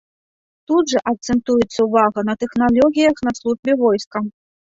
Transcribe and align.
Тут 0.69 0.93
жа 0.93 1.01
акцэнтуецца 1.11 1.85
ўвага 1.89 2.23
на 2.29 2.35
тэхналогіях 2.43 3.17
на 3.27 3.35
службе 3.43 3.79
войска. 3.83 4.17